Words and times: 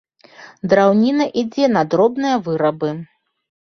Драўніна 0.71 1.27
ідзе 1.43 1.65
на 1.75 1.81
дробныя 1.91 2.35
вырабы. 2.49 2.91